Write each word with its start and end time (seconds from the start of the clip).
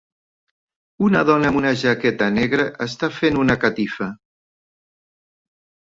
Una 1.07 1.21
dona 1.31 1.51
amb 1.51 1.59
una 1.61 1.75
jaqueta 1.83 2.31
negra 2.39 2.67
està 2.97 3.13
fent 3.21 3.41
una 3.45 3.61
catifa 3.67 4.13